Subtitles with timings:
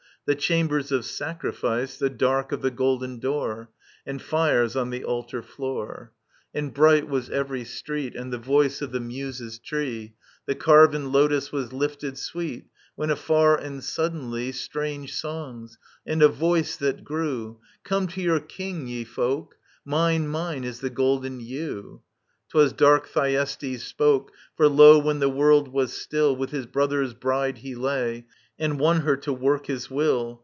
[0.27, 1.97] The chambers of sacrifice.
[1.97, 3.71] The dark of the golden door.
[4.05, 6.13] And fires on the altar floor.
[6.53, 8.15] And bright was every street.
[8.15, 10.13] And the voice of the Muses* tree.
[10.45, 14.51] The carven lotus, was lifted sweet; When afar and suddenly.
[14.51, 19.55] Strange songs, and a voice that grew: Comc to your king, ye folk!
[19.83, 22.03] Mine, mine, is the Golden Ewe!
[22.49, 24.31] *Twas dark Thyestes spoke.
[24.55, 26.35] For, lo, when the world was still.
[26.35, 28.27] With his brother's bride he ky.
[28.59, 30.39] And won her to work his will.